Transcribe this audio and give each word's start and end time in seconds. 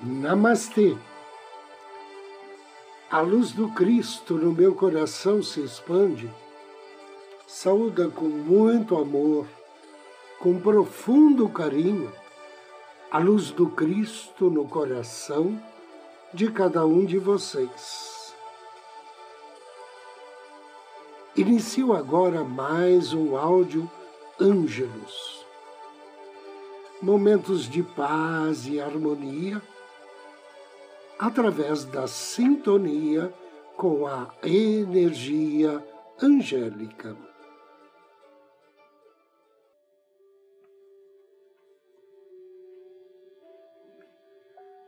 Namastê. 0.00 0.96
A 3.10 3.20
luz 3.20 3.50
do 3.50 3.68
Cristo 3.72 4.34
no 4.34 4.52
meu 4.52 4.72
coração 4.72 5.42
se 5.42 5.60
expande. 5.60 6.32
Saúda 7.48 8.08
com 8.08 8.26
muito 8.26 8.96
amor, 8.96 9.44
com 10.38 10.60
profundo 10.60 11.48
carinho, 11.48 12.12
a 13.10 13.18
luz 13.18 13.50
do 13.50 13.70
Cristo 13.70 14.48
no 14.48 14.68
coração 14.68 15.60
de 16.32 16.48
cada 16.52 16.86
um 16.86 17.04
de 17.04 17.18
vocês. 17.18 18.32
Inicio 21.34 21.92
agora 21.92 22.44
mais 22.44 23.12
um 23.12 23.36
áudio 23.36 23.90
Ângelos. 24.40 25.44
Momentos 27.02 27.68
de 27.68 27.82
paz 27.82 28.68
e 28.68 28.80
harmonia 28.80 29.60
através 31.18 31.84
da 31.84 32.06
sintonia 32.06 33.32
com 33.76 34.06
a 34.06 34.32
energia 34.42 35.84
angélica. 36.22 37.16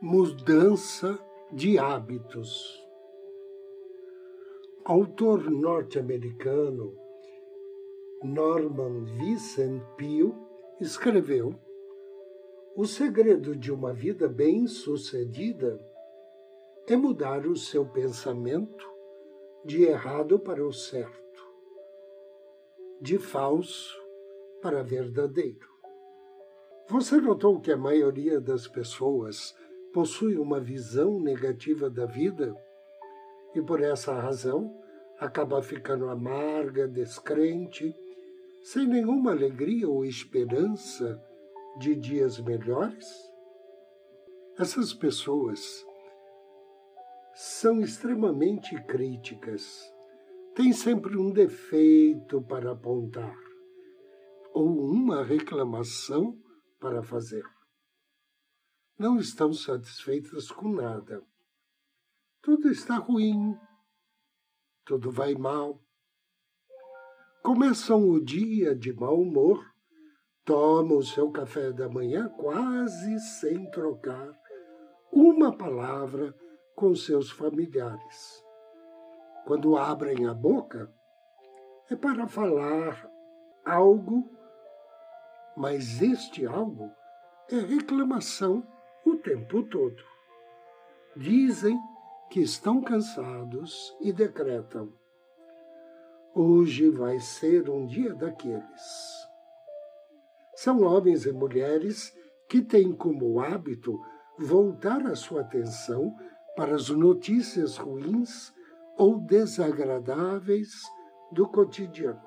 Mudança 0.01 1.19
de 1.51 1.77
hábitos. 1.77 2.81
Autor 4.83 5.51
norte-americano 5.51 6.97
Norman 8.23 9.03
Vincent 9.05 9.83
Peale 9.95 10.33
escreveu: 10.79 11.53
O 12.75 12.85
segredo 12.85 13.55
de 13.55 13.71
uma 13.71 13.93
vida 13.93 14.27
bem-sucedida 14.27 15.90
é 16.87 16.95
mudar 16.95 17.45
o 17.45 17.55
seu 17.55 17.85
pensamento 17.85 18.85
de 19.63 19.83
errado 19.83 20.39
para 20.39 20.65
o 20.65 20.73
certo, 20.73 21.43
de 22.99 23.17
falso 23.17 23.95
para 24.61 24.83
verdadeiro. 24.83 25.69
Você 26.89 27.21
notou 27.21 27.59
que 27.61 27.71
a 27.71 27.77
maioria 27.77 28.41
das 28.41 28.67
pessoas 28.67 29.55
possui 29.93 30.37
uma 30.37 30.59
visão 30.59 31.19
negativa 31.19 31.89
da 31.89 32.05
vida 32.05 32.55
e, 33.55 33.61
por 33.61 33.81
essa 33.81 34.13
razão, 34.13 34.75
acaba 35.19 35.61
ficando 35.61 36.09
amarga, 36.09 36.87
descrente, 36.87 37.95
sem 38.63 38.87
nenhuma 38.87 39.31
alegria 39.31 39.87
ou 39.87 40.03
esperança 40.03 41.21
de 41.77 41.95
dias 41.95 42.39
melhores? 42.39 43.05
Essas 44.57 44.93
pessoas 44.93 45.85
são 47.33 47.81
extremamente 47.81 48.75
críticas, 48.83 49.81
têm 50.55 50.73
sempre 50.73 51.17
um 51.17 51.31
defeito 51.31 52.41
para 52.41 52.71
apontar 52.71 53.37
ou 54.53 54.67
uma 54.67 55.23
reclamação 55.23 56.37
para 56.79 57.01
fazer 57.01 57.43
não 59.01 59.17
estão 59.17 59.51
satisfeitas 59.51 60.51
com 60.51 60.69
nada. 60.69 61.23
Tudo 62.39 62.69
está 62.69 62.97
ruim, 62.97 63.57
tudo 64.85 65.09
vai 65.09 65.33
mal. 65.33 65.81
Começam 67.41 68.07
o 68.07 68.23
dia 68.23 68.75
de 68.75 68.93
mau 68.93 69.19
humor, 69.19 69.59
tomam 70.45 70.99
o 70.99 71.03
seu 71.03 71.31
café 71.31 71.73
da 71.73 71.89
manhã 71.89 72.29
quase 72.29 73.19
sem 73.39 73.67
trocar 73.71 74.31
uma 75.11 75.57
palavra 75.57 76.31
com 76.75 76.95
seus 76.95 77.29
familiares. 77.29 78.43
Quando 79.45 79.77
abrem 79.77 80.27
a 80.27 80.33
boca, 80.33 80.91
é 81.89 81.95
para 81.95 82.27
falar 82.27 83.09
algo, 83.65 84.29
mas 85.55 86.01
este 86.01 86.45
algo 86.45 86.91
é 87.49 87.55
reclamação 87.55 88.65
o 89.05 89.15
tempo 89.17 89.63
todo. 89.63 90.03
Dizem 91.15 91.77
que 92.29 92.39
estão 92.39 92.81
cansados 92.81 93.95
e 93.99 94.13
decretam: 94.13 94.93
Hoje 96.33 96.89
vai 96.89 97.19
ser 97.19 97.69
um 97.69 97.85
dia 97.85 98.13
daqueles. 98.13 99.21
São 100.55 100.81
homens 100.83 101.25
e 101.25 101.31
mulheres 101.31 102.15
que 102.47 102.61
têm 102.61 102.93
como 102.93 103.41
hábito 103.41 103.99
voltar 104.37 105.05
a 105.05 105.15
sua 105.15 105.41
atenção 105.41 106.15
para 106.55 106.75
as 106.75 106.89
notícias 106.89 107.77
ruins 107.77 108.53
ou 108.97 109.19
desagradáveis 109.19 110.81
do 111.31 111.47
cotidiano. 111.47 112.21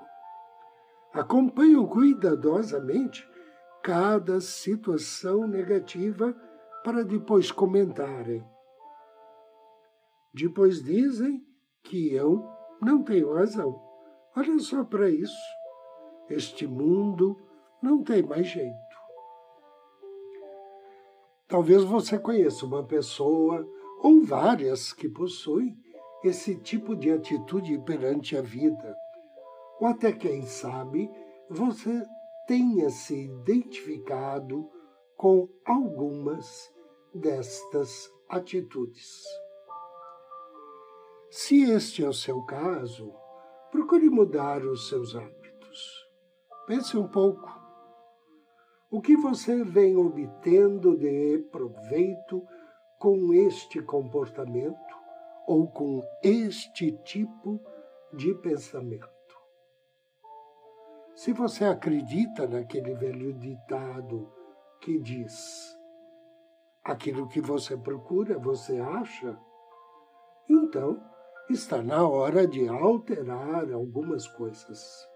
Acompanham 1.13 1.87
cuidadosamente 1.87 3.29
cada 3.83 4.41
situação 4.41 5.47
negativa 5.47 6.35
para 6.83 7.05
depois 7.05 7.53
comentarem. 7.53 8.45
Depois 10.33 10.83
dizem 10.83 11.47
que 11.83 12.13
eu 12.13 12.45
não 12.81 13.03
tenho 13.03 13.33
razão. 13.33 13.81
Olha 14.37 14.59
só 14.59 14.83
para 14.83 15.09
isso. 15.09 15.37
Este 16.29 16.67
mundo 16.67 17.39
não 17.81 18.03
tem 18.03 18.23
mais 18.23 18.47
jeito. 18.49 18.75
Talvez 21.47 21.85
você 21.85 22.19
conheça 22.19 22.67
uma 22.67 22.83
pessoa 22.83 23.65
ou 24.05 24.23
várias 24.23 24.93
que 24.93 25.09
possuem 25.09 25.75
esse 26.23 26.57
tipo 26.57 26.95
de 26.95 27.11
atitude 27.11 27.79
perante 27.87 28.37
a 28.37 28.43
vida. 28.43 28.95
Ou 29.81 29.87
até 29.87 30.13
quem 30.13 30.43
sabe 30.43 31.11
você 31.49 32.05
tenha 32.47 32.91
se 32.91 33.25
identificado 33.25 34.69
com 35.17 35.49
algumas 35.65 36.71
destas 37.15 38.11
atitudes. 38.29 39.25
Se 41.31 41.63
este 41.63 42.05
é 42.05 42.09
o 42.09 42.13
seu 42.13 42.43
caso, 42.43 43.11
procure 43.71 44.11
mudar 44.11 44.67
os 44.67 44.87
seus 44.87 45.17
hábitos. 45.17 46.07
Pense 46.67 46.95
um 46.99 47.09
pouco. 47.09 47.51
O 48.91 49.01
que 49.01 49.17
você 49.17 49.65
vem 49.65 49.97
obtendo 49.97 50.95
de 50.95 51.39
proveito 51.51 52.47
com 52.99 53.33
este 53.33 53.83
comportamento 53.83 54.95
ou 55.47 55.67
com 55.69 56.03
este 56.23 56.93
tipo 57.05 57.61
de 58.13 58.35
pensamento? 58.35 59.09
Se 61.15 61.33
você 61.33 61.65
acredita 61.65 62.47
naquele 62.47 62.95
velho 62.95 63.33
ditado 63.35 64.33
que 64.81 64.99
diz: 64.99 65.79
aquilo 66.83 67.29
que 67.29 67.41
você 67.41 67.77
procura, 67.77 68.39
você 68.39 68.81
acha, 68.81 69.39
então 70.49 71.01
está 71.49 71.83
na 71.83 72.07
hora 72.07 72.47
de 72.47 72.69
alterar 72.69 73.73
algumas 73.73 74.27
coisas. 74.27 75.09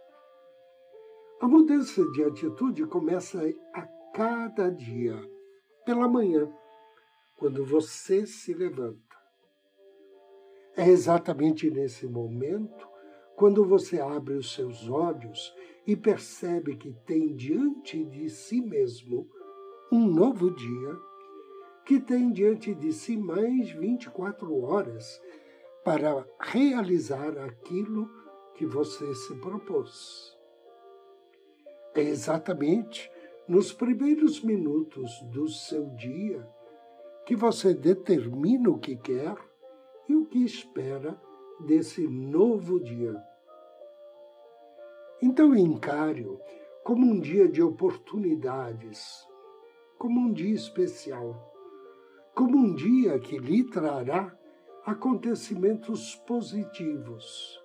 A 1.40 1.46
mudança 1.46 2.04
de 2.12 2.24
atitude 2.24 2.86
começa 2.86 3.40
a 3.74 3.82
cada 4.12 4.70
dia, 4.70 5.16
pela 5.84 6.08
manhã, 6.08 6.52
quando 7.38 7.64
você 7.64 8.26
se 8.26 8.52
levanta. 8.52 9.17
É 10.76 10.88
exatamente 10.88 11.70
nesse 11.70 12.06
momento, 12.06 12.87
quando 13.37 13.64
você 13.64 14.00
abre 14.00 14.35
os 14.35 14.52
seus 14.52 14.88
olhos 14.88 15.55
e 15.87 15.96
percebe 15.96 16.76
que 16.76 16.93
tem 17.06 17.35
diante 17.35 18.05
de 18.05 18.29
si 18.29 18.61
mesmo 18.61 19.29
um 19.90 20.06
novo 20.06 20.50
dia 20.50 20.99
que 21.87 22.00
tem 22.00 22.31
diante 22.31 22.75
de 22.75 22.93
si 22.93 23.17
mais 23.17 23.70
24 23.70 24.62
horas 24.62 25.20
para 25.84 26.26
realizar 26.38 27.38
aquilo 27.38 28.11
que 28.55 28.67
você 28.67 29.14
se 29.14 29.34
propôs. 29.37 30.37
É 31.94 32.02
exatamente 32.02 33.11
nos 33.49 33.73
primeiros 33.73 34.43
minutos 34.43 35.11
do 35.32 35.49
seu 35.49 35.87
dia 35.94 36.46
que 37.28 37.36
você 37.36 37.72
determina 37.75 38.69
o 38.70 38.78
que 38.80 38.96
quer 38.96 39.36
e 40.08 40.16
o 40.16 40.26
que 40.26 40.42
espera 40.42 41.16
desse 41.60 42.08
novo 42.08 42.80
dia. 42.80 43.14
Então 45.22 45.54
encare-o 45.54 46.40
como 46.82 47.06
um 47.06 47.20
dia 47.20 47.46
de 47.46 47.62
oportunidades, 47.62 49.25
como 49.96 50.19
um 50.19 50.32
dia 50.32 50.54
especial 50.54 51.48
como 52.38 52.56
um 52.56 52.72
dia 52.72 53.19
que 53.19 53.36
lhe 53.36 53.64
trará 53.64 54.32
acontecimentos 54.86 56.14
positivos 56.24 57.60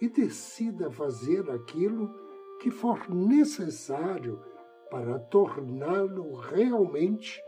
e 0.00 0.08
decida 0.08 0.90
fazer 0.90 1.48
aquilo 1.48 2.12
que 2.60 2.72
for 2.72 3.08
necessário 3.08 4.42
para 4.90 5.20
torná-lo 5.20 6.34
realmente 6.34 7.40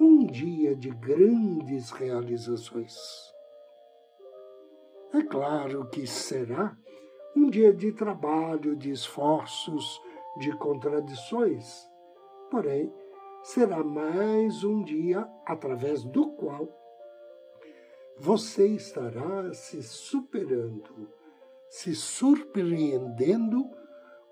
um 0.00 0.24
dia 0.24 0.76
de 0.76 0.90
grandes 0.90 1.90
realizações. 1.90 2.96
É 5.12 5.22
claro 5.22 5.88
que 5.88 6.06
será 6.06 6.76
um 7.34 7.50
dia 7.50 7.72
de 7.72 7.92
trabalho, 7.92 8.76
de 8.76 8.90
esforços, 8.90 10.00
de 10.38 10.56
contradições, 10.58 11.88
porém, 12.50 12.92
será 13.42 13.82
mais 13.82 14.62
um 14.62 14.82
dia 14.82 15.26
através 15.44 16.04
do 16.04 16.30
qual 16.32 16.68
você 18.18 18.66
estará 18.68 19.52
se 19.52 19.82
superando, 19.82 21.08
se 21.68 21.94
surpreendendo 21.94 23.64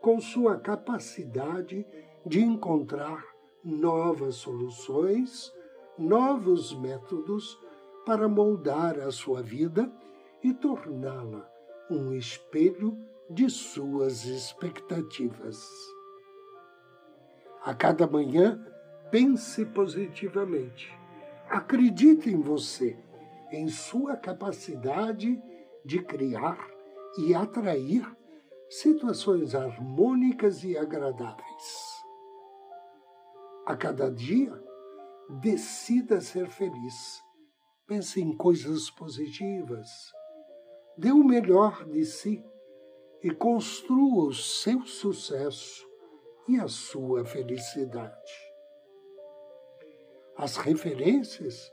com 0.00 0.20
sua 0.20 0.58
capacidade 0.58 1.86
de 2.24 2.40
encontrar 2.40 3.24
novas 3.64 4.36
soluções, 4.36 5.52
novos 5.98 6.74
métodos 6.74 7.58
para 8.04 8.28
moldar 8.28 8.98
a 9.00 9.10
sua 9.10 9.42
vida 9.42 9.90
e 10.42 10.52
torná-la 10.52 11.50
um 11.90 12.12
espelho 12.12 12.98
de 13.30 13.48
suas 13.50 14.24
expectativas. 14.24 15.68
A 17.64 17.74
cada 17.74 18.06
manhã, 18.06 18.64
pense 19.10 19.64
positivamente. 19.66 20.96
Acredite 21.48 22.30
em 22.30 22.40
você, 22.40 22.98
em 23.50 23.68
sua 23.68 24.16
capacidade 24.16 25.40
de 25.84 26.02
criar 26.02 26.58
e 27.18 27.34
atrair 27.34 28.06
situações 28.68 29.54
harmônicas 29.54 30.64
e 30.64 30.76
agradáveis. 30.76 31.96
A 33.64 33.76
cada 33.76 34.10
dia, 34.10 34.52
decida 35.28 36.20
ser 36.20 36.48
feliz. 36.48 37.22
Pense 37.86 38.20
em 38.20 38.36
coisas 38.36 38.90
positivas. 38.90 39.88
Dê 40.96 41.12
o 41.12 41.24
melhor 41.24 41.84
de 41.84 42.04
si 42.04 42.44
e 43.22 43.30
construa 43.30 44.28
o 44.28 44.32
seu 44.32 44.86
sucesso 44.86 45.86
e 46.48 46.58
a 46.58 46.68
sua 46.68 47.24
felicidade. 47.24 48.32
As 50.36 50.56
referências 50.56 51.72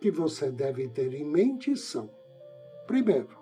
que 0.00 0.10
você 0.10 0.50
deve 0.50 0.88
ter 0.88 1.12
em 1.14 1.24
mente 1.24 1.76
são: 1.76 2.10
primeiro, 2.86 3.36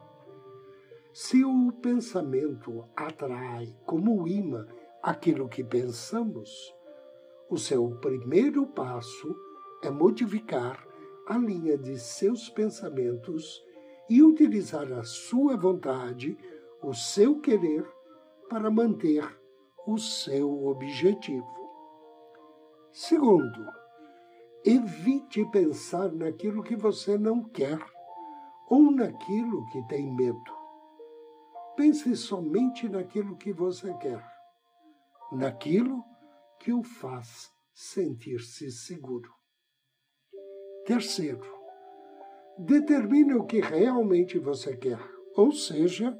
se 1.12 1.44
o 1.44 1.72
pensamento 1.72 2.88
atrai 2.96 3.76
como 3.84 4.26
imã 4.26 4.66
aquilo 5.02 5.48
que 5.48 5.62
pensamos, 5.62 6.74
o 7.50 7.58
seu 7.58 7.98
primeiro 8.00 8.66
passo 8.66 9.51
é 9.82 9.90
modificar 9.90 10.86
a 11.28 11.36
linha 11.36 11.76
de 11.76 11.98
seus 11.98 12.48
pensamentos 12.48 13.62
e 14.08 14.22
utilizar 14.22 14.90
a 14.92 15.02
sua 15.02 15.56
vontade, 15.56 16.36
o 16.82 16.94
seu 16.94 17.40
querer, 17.40 17.86
para 18.48 18.70
manter 18.70 19.24
o 19.86 19.98
seu 19.98 20.66
objetivo. 20.66 21.46
Segundo, 22.92 23.66
evite 24.64 25.44
pensar 25.50 26.12
naquilo 26.12 26.62
que 26.62 26.76
você 26.76 27.16
não 27.16 27.42
quer 27.42 27.78
ou 28.68 28.90
naquilo 28.90 29.66
que 29.70 29.82
tem 29.88 30.14
medo. 30.14 30.62
Pense 31.76 32.14
somente 32.16 32.88
naquilo 32.88 33.36
que 33.36 33.52
você 33.52 33.94
quer, 33.94 34.22
naquilo 35.32 36.04
que 36.60 36.72
o 36.72 36.82
faz 36.82 37.50
sentir-se 37.72 38.70
seguro. 38.70 39.41
Terceiro, 40.84 41.46
determine 42.58 43.34
o 43.34 43.44
que 43.44 43.60
realmente 43.60 44.36
você 44.36 44.76
quer, 44.76 44.98
ou 45.36 45.52
seja, 45.52 46.18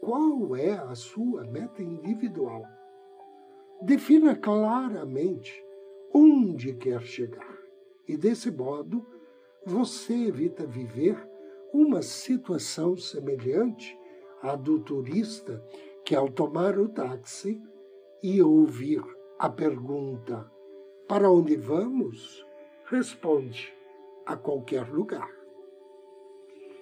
qual 0.00 0.56
é 0.56 0.72
a 0.72 0.96
sua 0.96 1.44
meta 1.44 1.80
individual. 1.80 2.64
Defina 3.80 4.34
claramente 4.34 5.64
onde 6.12 6.74
quer 6.74 7.02
chegar 7.02 7.56
e, 8.08 8.16
desse 8.16 8.50
modo, 8.50 9.06
você 9.64 10.14
evita 10.26 10.66
viver 10.66 11.16
uma 11.72 12.02
situação 12.02 12.96
semelhante 12.96 13.96
à 14.42 14.56
do 14.56 14.80
turista 14.80 15.64
que, 16.04 16.16
ao 16.16 16.28
tomar 16.28 16.76
o 16.78 16.88
táxi 16.88 17.62
e 18.22 18.42
ouvir 18.42 19.02
a 19.38 19.48
pergunta: 19.48 20.50
Para 21.06 21.30
onde 21.30 21.54
vamos? 21.54 22.47
Responde: 22.90 23.74
A 24.26 24.36
qualquer 24.36 24.88
lugar. 24.88 25.30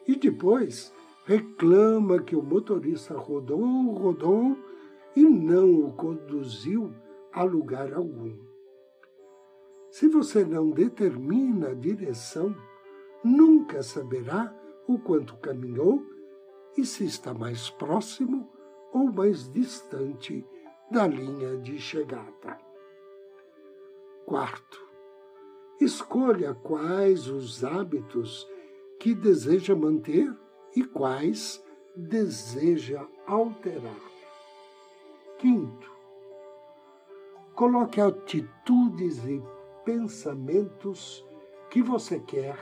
E 0.07 0.17
depois 0.17 0.95
reclama 1.25 2.23
que 2.23 2.37
o 2.37 2.43
motorista 2.43 3.15
rodou, 3.15 3.91
rodou 3.93 4.57
e 5.17 5.25
não 5.25 5.87
o 5.87 5.93
conduziu 5.93 6.93
a 7.33 7.43
lugar 7.43 7.93
algum. 7.93 8.37
Se 9.91 10.09
você 10.09 10.45
não 10.45 10.71
determina 10.71 11.71
a 11.71 11.75
direção, 11.75 12.55
nunca 13.25 13.83
saberá 13.83 14.55
o 14.87 14.99
quanto 14.99 15.37
caminhou 15.39 16.03
e 16.77 16.85
se 16.85 17.05
está 17.05 17.35
mais 17.35 17.71
próximo 17.71 18.49
ou 18.93 19.11
mais 19.11 19.51
distante 19.53 20.47
da 20.91 21.07
linha 21.07 21.57
de 21.57 21.79
chegada. 21.79 22.59
Quarto, 24.25 24.86
escolha 25.81 26.55
quais 26.55 27.29
os 27.29 27.63
hábitos 27.63 28.49
que 28.99 29.15
deseja 29.15 29.75
manter 29.75 30.35
e 30.75 30.83
quais 30.85 31.63
deseja 31.95 33.07
alterar. 33.27 34.01
Quinto, 35.39 35.91
coloque 37.55 38.01
atitudes 38.01 39.23
e 39.25 39.43
pensamentos 39.85 41.25
que 41.71 41.83
você 41.83 42.21
quer 42.21 42.59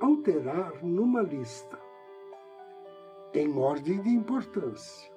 alterar 0.00 0.84
numa 0.84 1.22
lista, 1.22 1.78
em 3.34 3.58
ordem 3.58 4.00
de 4.00 4.10
importância. 4.10 5.10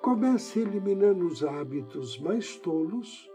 Comece 0.00 0.58
eliminando 0.58 1.26
os 1.26 1.44
hábitos 1.44 2.18
mais 2.18 2.56
tolos 2.56 3.30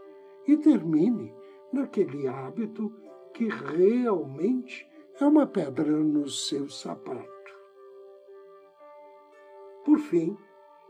e 0.46 0.54
termine 0.56 1.37
naquele 1.72 2.26
hábito 2.26 2.92
que 3.32 3.48
realmente 3.48 4.88
é 5.20 5.24
uma 5.24 5.46
pedra 5.46 5.90
no 5.90 6.28
seu 6.28 6.68
sapato. 6.68 7.28
Por 9.84 9.98
fim, 9.98 10.36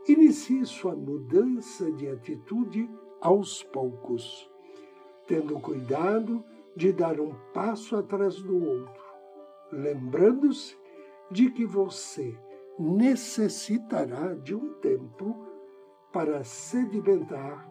inicie 0.07 0.65
sua 0.65 0.95
mudança 0.95 1.91
de 1.91 2.07
atitude 2.09 2.89
aos 3.21 3.63
poucos, 3.63 4.49
tendo 5.27 5.59
cuidado 5.59 6.43
de 6.75 6.91
dar 6.93 7.19
um 7.19 7.33
passo 7.53 7.95
atrás 7.95 8.41
do 8.41 8.63
outro, 8.63 9.03
lembrando-se 9.71 10.77
de 11.31 11.51
que 11.51 11.65
você 11.65 12.37
necessitará 12.77 14.33
de 14.33 14.55
um 14.55 14.73
tempo 14.75 15.35
para 16.11 16.43
sedimentar 16.43 17.69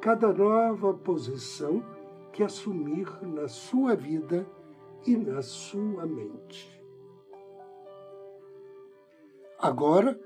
cada 0.00 0.32
nova 0.32 0.94
posição 0.94 1.84
que 2.36 2.42
assumir 2.42 3.06
na 3.22 3.48
sua 3.48 3.96
vida 3.96 4.46
e 5.06 5.16
na 5.16 5.40
sua 5.40 6.04
mente. 6.04 6.70
Agora, 9.58 10.20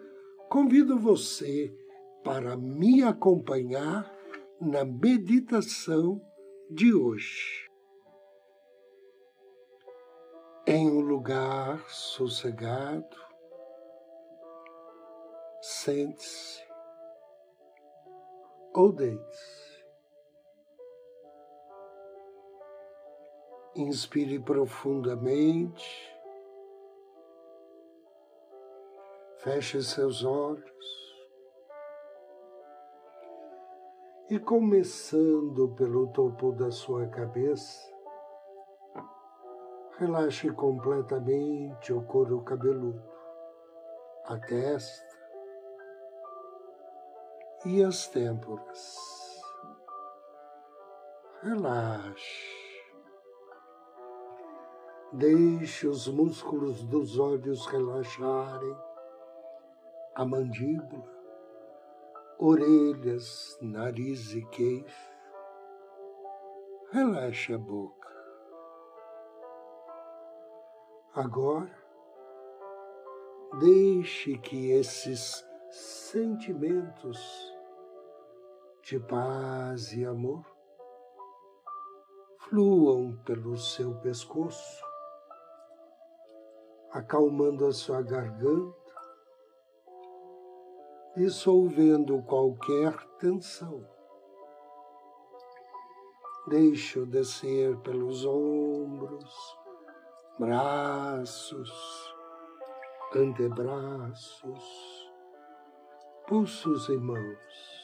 convido 0.49 0.99
você 0.99 1.73
para 2.25 2.57
me 2.57 3.05
acompanhar 3.05 4.12
na 4.61 4.85
meditação 4.85 6.21
de 6.69 6.93
hoje. 6.93 7.71
Em 10.67 10.90
um 10.90 11.02
lugar 11.02 11.88
sossegado, 11.88 13.17
sente-se 15.62 16.61
ou 18.75 18.90
deite-se. 18.93 19.70
Inspire 23.77 24.41
profundamente. 24.41 26.11
Feche 29.39 29.83
seus 29.83 30.25
olhos. 30.25 30.71
E 34.29 34.39
começando 34.39 35.69
pelo 35.75 36.09
topo 36.09 36.53
da 36.53 36.71
sua 36.71 37.07
cabeça, 37.09 37.81
relaxe 39.99 40.50
completamente 40.53 41.93
o 41.93 42.03
couro 42.03 42.43
cabeludo, 42.43 43.03
a 44.27 44.39
testa, 44.39 45.19
e 47.67 47.83
as 47.83 48.07
têmporas. 48.09 48.97
Relaxe. 51.43 52.60
Deixe 55.12 55.88
os 55.88 56.07
músculos 56.07 56.85
dos 56.85 57.19
olhos 57.19 57.67
relaxarem, 57.67 58.76
a 60.14 60.25
mandíbula, 60.25 61.11
orelhas, 62.38 63.59
nariz 63.61 64.33
e 64.35 64.45
queixo. 64.47 65.11
Relaxe 66.93 67.52
a 67.52 67.59
boca. 67.59 68.09
Agora, 71.14 71.76
deixe 73.59 74.38
que 74.38 74.71
esses 74.71 75.45
sentimentos 75.71 77.19
de 78.83 79.00
paz 79.00 79.93
e 79.93 80.05
amor 80.05 80.45
fluam 82.38 83.17
pelo 83.25 83.57
seu 83.57 83.95
pescoço, 84.00 84.89
acalmando 86.92 87.66
a 87.66 87.73
sua 87.73 88.02
garganta, 88.02 88.94
dissolvendo 91.16 92.23
qualquer 92.23 92.97
tensão. 93.18 93.87
Deixe-o 96.49 97.06
descer 97.06 97.76
pelos 97.78 98.25
ombros, 98.25 99.59
braços, 100.38 101.70
antebraços, 103.14 105.11
pulsos 106.26 106.88
e 106.88 106.97
mãos. 106.97 107.80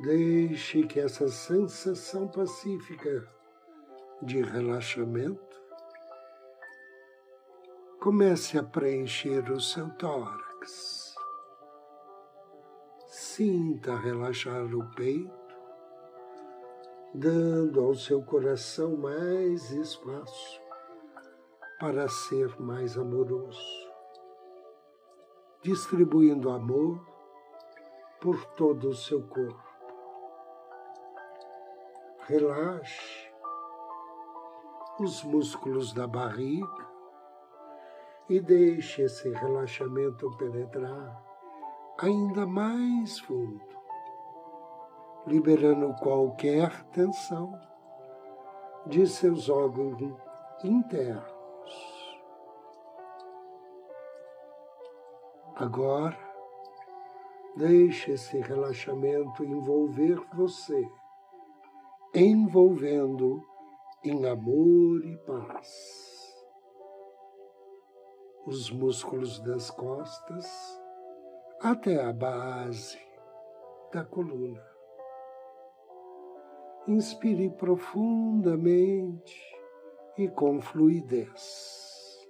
Deixe 0.00 0.86
que 0.86 1.00
essa 1.00 1.28
sensação 1.28 2.28
pacífica 2.28 3.35
de 4.22 4.42
relaxamento 4.42 5.62
comece 8.00 8.58
a 8.58 8.62
preencher 8.62 9.50
o 9.50 9.60
seu 9.60 9.90
tórax. 9.96 11.14
Sinta 13.08 13.96
relaxar 13.96 14.64
o 14.74 14.90
peito, 14.94 15.56
dando 17.14 17.80
ao 17.80 17.94
seu 17.94 18.22
coração 18.22 18.96
mais 18.96 19.70
espaço 19.70 20.60
para 21.78 22.08
ser 22.08 22.58
mais 22.60 22.96
amoroso, 22.96 23.90
distribuindo 25.62 26.50
amor 26.50 27.04
por 28.20 28.44
todo 28.54 28.88
o 28.88 28.94
seu 28.94 29.22
corpo 29.22 29.66
relaxe 32.28 33.25
os 34.98 35.22
músculos 35.22 35.92
da 35.92 36.06
barriga 36.06 36.86
e 38.28 38.40
deixe 38.40 39.02
esse 39.02 39.28
relaxamento 39.30 40.30
penetrar 40.36 41.22
ainda 41.98 42.46
mais 42.46 43.18
fundo, 43.20 43.60
liberando 45.26 45.94
qualquer 45.94 46.84
tensão 46.90 47.52
de 48.86 49.06
seus 49.06 49.48
órgãos 49.48 49.98
internos. 50.64 51.36
Agora, 55.56 56.18
deixe 57.56 58.12
esse 58.12 58.38
relaxamento 58.40 59.44
envolver 59.44 60.20
você 60.34 60.86
envolvendo 62.14 63.42
em 64.08 64.24
amor 64.24 65.04
e 65.04 65.16
paz. 65.16 66.46
Os 68.46 68.70
músculos 68.70 69.40
das 69.40 69.68
costas 69.68 70.46
até 71.60 72.00
a 72.00 72.12
base 72.12 73.00
da 73.92 74.04
coluna. 74.04 74.64
Inspire 76.86 77.50
profundamente 77.50 79.42
e 80.16 80.28
com 80.28 80.60
fluidez. 80.60 82.24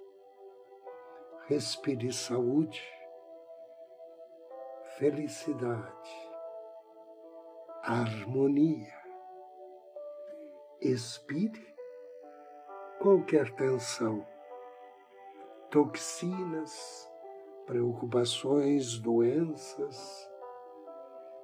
Respire 1.46 2.10
saúde, 2.10 2.82
felicidade, 4.96 6.10
harmonia 7.82 9.05
expire 10.86 11.74
qualquer 13.00 13.50
tensão, 13.52 14.26
toxinas, 15.70 17.10
preocupações, 17.66 18.98
doenças, 18.98 20.30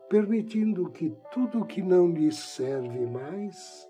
permitindo 0.09 0.91
que 0.91 1.11
tudo 1.31 1.67
que 1.67 1.83
não 1.83 2.09
lhe 2.09 2.31
serve 2.33 3.07
mais 3.07 3.89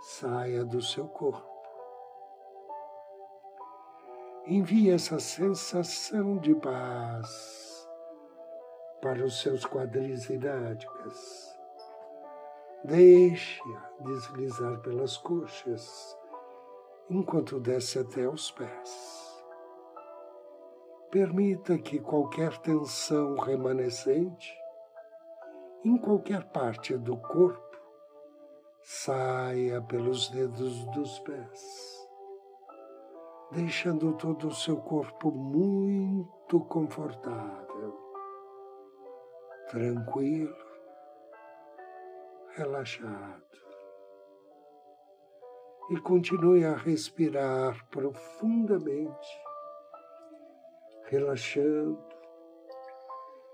saia 0.00 0.64
do 0.64 0.80
seu 0.80 1.06
corpo. 1.08 1.48
Envie 4.46 4.90
essa 4.90 5.20
sensação 5.20 6.38
de 6.38 6.54
paz 6.54 7.88
para 9.00 9.24
os 9.24 9.40
seus 9.40 9.64
quadris 9.64 10.28
idádicas 10.28 11.49
Deixe-a 12.84 14.02
deslizar 14.02 14.80
pelas 14.80 15.18
coxas 15.18 16.16
enquanto 17.10 17.60
desce 17.60 17.98
até 17.98 18.26
os 18.26 18.50
pés. 18.52 19.44
Permita 21.10 21.76
que 21.76 21.98
qualquer 21.98 22.56
tensão 22.58 23.36
remanescente 23.36 24.56
em 25.84 25.98
qualquer 25.98 26.44
parte 26.52 26.96
do 26.96 27.18
corpo 27.18 27.78
saia 28.82 29.82
pelos 29.82 30.30
dedos 30.30 30.82
dos 30.86 31.18
pés, 31.18 32.08
deixando 33.52 34.14
todo 34.14 34.48
o 34.48 34.54
seu 34.54 34.78
corpo 34.78 35.30
muito 35.30 36.60
confortável, 36.60 37.94
tranquilo 39.70 40.69
relaxado. 42.54 43.42
E 45.90 45.98
continue 46.00 46.64
a 46.64 46.74
respirar 46.74 47.84
profundamente, 47.88 49.28
relaxando, 51.06 51.98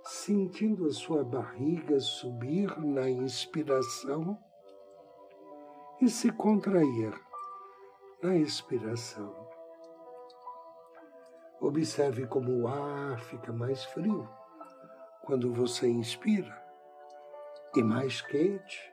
sentindo 0.03 0.87
a 0.87 0.93
sua 0.93 1.25
barriga 1.25 1.99
subir 1.99 2.79
na 2.79 3.09
inspiração 3.09 4.38
e 6.00 6.09
se 6.09 6.31
contrair 6.31 7.19
na 8.23 8.37
expiração. 8.37 9.35
Observe 11.59 12.26
como 12.26 12.53
o 12.53 12.69
ar 12.69 13.19
fica 13.21 13.50
mais 13.50 13.83
frio 13.87 14.29
quando 15.25 15.53
você 15.55 15.88
inspira 15.88 16.65
e 17.76 17.83
mais 17.83 18.23
quente 18.23 18.90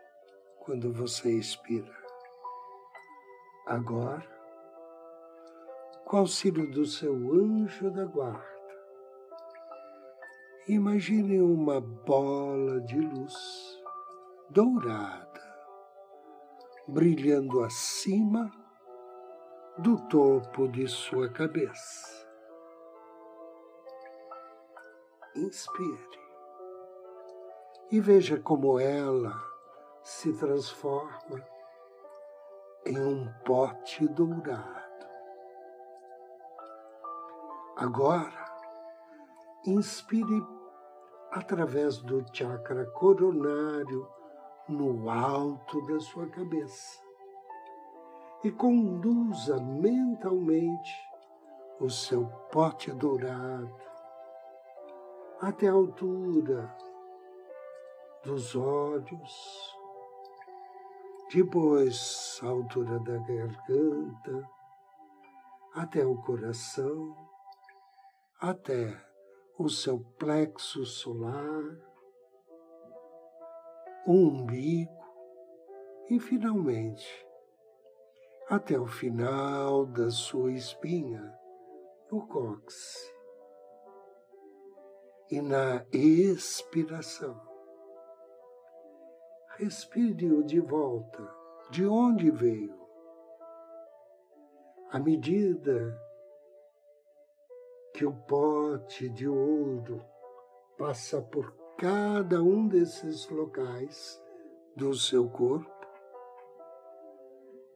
quando 0.60 0.92
você 0.92 1.32
expira. 1.32 1.96
Agora, 3.66 4.28
com 6.06 6.18
o 6.18 6.20
auxílio 6.20 6.70
do 6.70 6.86
seu 6.86 7.14
anjo 7.14 7.90
da 7.92 8.04
guarda, 8.04 8.44
imagine 10.68 11.42
uma 11.42 11.80
bola 11.80 12.82
de 12.82 13.00
luz 13.00 13.82
dourada 14.50 15.42
brilhando 16.86 17.64
acima 17.64 18.52
do 19.78 19.98
topo 20.10 20.68
de 20.68 20.90
sua 20.90 21.30
cabeça. 21.30 22.28
Inspire 25.36 26.23
e 27.94 28.00
veja 28.00 28.40
como 28.40 28.80
ela 28.80 29.40
se 30.02 30.34
transforma 30.34 31.46
em 32.88 33.00
um 33.00 33.32
pote 33.46 34.08
dourado. 34.08 35.06
Agora, 37.78 38.46
inspire 39.68 40.44
através 41.30 42.00
do 42.00 42.26
chakra 42.34 42.84
coronário 42.94 44.10
no 44.68 45.08
alto 45.08 45.80
da 45.86 46.00
sua 46.00 46.28
cabeça 46.30 47.00
e 48.44 48.50
conduza 48.50 49.62
mentalmente 49.62 51.00
o 51.80 51.92
seu 51.92 52.26
pote 52.52 52.92
dourado 52.92 53.72
até 55.40 55.68
a 55.68 55.74
altura 55.74 56.76
dos 58.24 58.56
olhos, 58.56 59.78
depois 61.34 62.40
a 62.42 62.48
altura 62.48 63.00
da 63.00 63.18
garganta, 63.18 64.50
até 65.74 66.06
o 66.06 66.16
coração, 66.22 67.18
até 68.40 68.96
o 69.58 69.68
seu 69.68 70.00
plexo 70.18 70.86
solar, 70.86 71.64
o 74.06 74.14
umbigo 74.14 74.92
e, 76.10 76.20
finalmente, 76.20 77.28
até 78.48 78.80
o 78.80 78.86
final 78.86 79.86
da 79.86 80.10
sua 80.10 80.52
espinha, 80.52 81.34
no 82.12 82.26
cóccix. 82.28 83.12
E 85.32 85.42
na 85.42 85.84
expiração, 85.92 87.53
respire-o 89.58 90.44
de 90.44 90.60
volta, 90.60 91.30
de 91.70 91.86
onde 91.86 92.32
veio. 92.32 92.74
À 94.92 95.00
medida 95.00 96.00
que 97.94 98.06
o 98.06 98.14
pote 98.14 99.10
de 99.10 99.28
ouro 99.28 100.04
passa 100.78 101.22
por 101.22 101.54
cada 101.78 102.42
um 102.42 102.68
desses 102.68 103.30
locais 103.30 104.22
do 104.76 104.94
seu 104.96 105.30
corpo, 105.30 105.72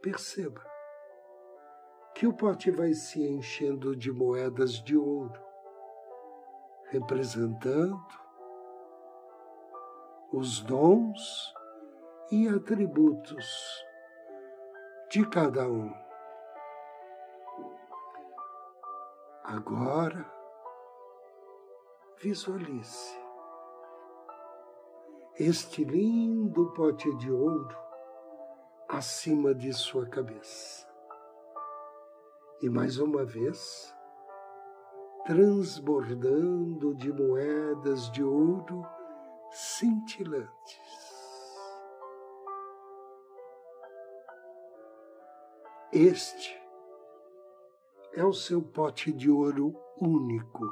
perceba 0.01 0.65
que 2.15 2.25
o 2.25 2.33
pote 2.33 2.71
vai 2.71 2.93
se 2.93 3.21
enchendo 3.21 3.95
de 3.95 4.11
moedas 4.11 4.81
de 4.83 4.97
ouro, 4.97 5.39
representando 6.89 7.99
os 10.31 10.59
dons 10.61 11.56
e 12.31 12.47
atributos 12.47 13.85
de 15.09 15.25
cada 15.29 15.67
um. 15.67 15.93
Agora, 19.43 20.29
visualize 22.21 23.17
este 25.39 25.85
lindo 25.85 26.73
pote 26.73 27.15
de 27.17 27.31
ouro 27.31 27.77
acima 28.89 29.53
de 29.53 29.71
sua 29.71 30.05
cabeça. 30.07 30.85
E 32.61 32.69
mais 32.69 32.97
uma 32.97 33.23
vez, 33.23 33.95
transbordando 35.25 36.95
de 36.95 37.13
moedas 37.13 38.09
de 38.11 38.23
ouro 38.23 38.81
cintilantes. 39.51 40.86
Este 45.99 46.55
é 48.13 48.23
o 48.23 48.31
seu 48.31 48.61
pote 48.61 49.11
de 49.11 49.31
ouro 49.31 49.75
único, 49.99 50.63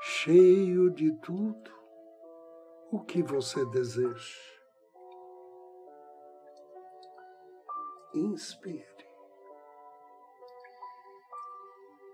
cheio 0.00 0.90
de 0.90 1.12
tudo 1.18 1.70
o 2.90 2.98
que 2.98 3.22
você 3.22 3.64
deseja. 3.66 4.40
Inspire. 8.12 9.06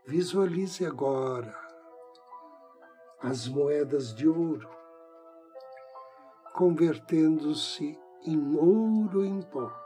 Visualize 0.04 0.84
agora 0.84 1.58
as 3.22 3.48
moedas 3.48 4.14
de 4.14 4.28
ouro 4.28 4.68
convertendo-se 6.52 7.98
em 8.26 8.56
ouro 8.58 9.24
em 9.24 9.40
pó. 9.40 9.85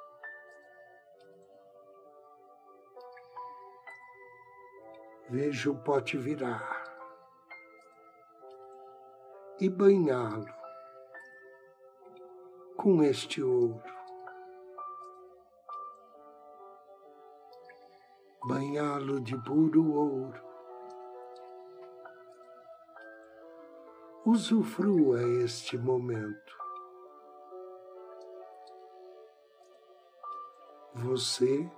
Veja 5.30 5.70
o 5.70 5.76
pote 5.76 6.18
virar 6.18 6.82
e 9.60 9.68
banhá-lo 9.68 10.52
com 12.76 13.00
este 13.00 13.40
ouro. 13.40 13.80
Banhá-lo 18.44 19.20
de 19.20 19.38
puro 19.44 19.92
ouro. 19.92 20.44
Usufrua 24.26 25.22
este 25.44 25.78
momento. 25.78 26.58
Você 30.92 31.70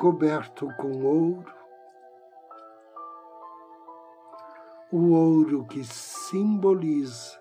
coberto 0.00 0.66
com 0.78 1.04
ouro, 1.04 1.54
o 4.90 5.12
ouro 5.12 5.66
que 5.66 5.84
simboliza 5.84 7.38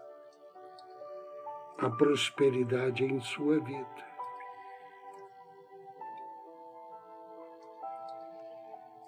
a 1.77 1.89
prosperidade 1.89 3.05
em 3.05 3.17
sua 3.21 3.61
vida. 3.61 4.05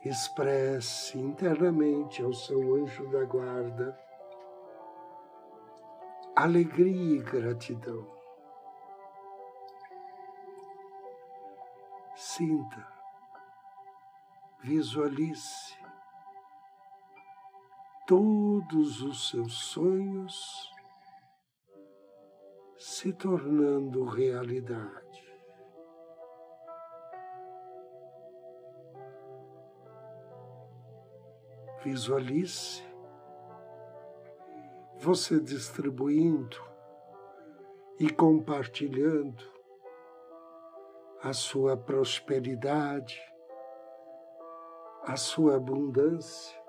Expresse 0.05 1.19
internamente 1.19 2.23
ao 2.23 2.33
seu 2.33 2.75
anjo 2.75 3.05
da 3.09 3.25
guarda 3.25 3.99
alegria 6.37 7.17
e 7.17 7.21
gratidão. 7.21 8.07
Sinta 12.15 13.00
visualize 14.63 15.75
todos 18.07 19.01
os 19.01 19.29
seus 19.29 19.53
sonhos 19.53 20.71
se 22.77 23.13
tornando 23.13 24.03
realidade. 24.05 25.31
Visualize 31.83 32.83
você 34.97 35.39
distribuindo 35.39 36.57
e 37.99 38.07
compartilhando 38.09 39.43
a 41.23 41.33
sua 41.33 41.75
prosperidade, 41.75 43.19
a 45.03 45.15
sua 45.15 45.55
abundância 45.55 46.61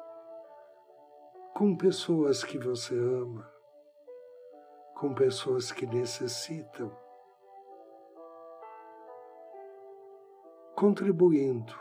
com 1.54 1.76
pessoas 1.76 2.42
que 2.42 2.58
você 2.58 2.98
ama, 2.98 3.46
com 4.98 5.14
pessoas 5.14 5.70
que 5.70 5.84
necessitam, 5.84 6.90
contribuindo 10.74 11.78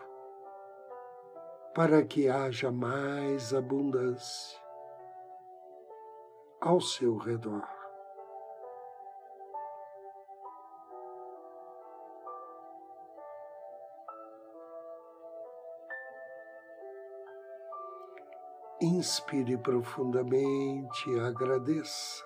para 1.73 2.03
que 2.03 2.27
haja 2.27 2.69
mais 2.69 3.53
abundância 3.53 4.59
ao 6.59 6.81
seu 6.81 7.15
redor. 7.15 7.80
Inspire 18.83 19.59
profundamente 19.59 21.07
e 21.07 21.19
agradeça 21.19 22.25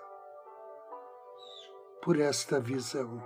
por 2.02 2.18
esta 2.18 2.62
visão 2.62 3.22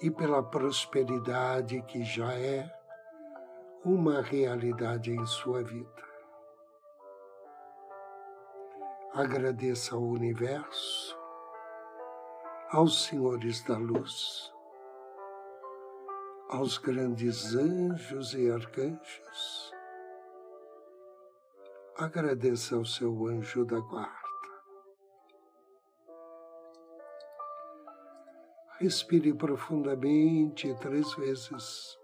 e 0.00 0.08
pela 0.08 0.44
prosperidade 0.44 1.82
que 1.82 2.04
já 2.04 2.32
é 2.34 2.72
uma 3.84 4.22
realidade 4.22 5.10
em 5.10 5.26
sua 5.26 5.60
vida. 5.64 6.04
Agradeça 9.12 9.96
ao 9.96 10.02
universo, 10.02 11.18
aos 12.70 13.06
senhores 13.06 13.60
da 13.64 13.76
luz, 13.76 14.54
aos 16.48 16.78
grandes 16.78 17.56
anjos 17.56 18.34
e 18.34 18.48
arcanjos 18.48 19.59
agradeça 22.04 22.76
ao 22.76 22.84
seu 22.84 23.26
anjo 23.26 23.64
da 23.64 23.78
guarda. 23.78 24.20
Respire 28.78 29.34
profundamente 29.34 30.74
três 30.80 31.12
vezes. 31.14 32.00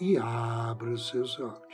e 0.00 0.18
abra 0.18 0.90
os 0.90 1.08
seus 1.08 1.38
olhos. 1.38 1.73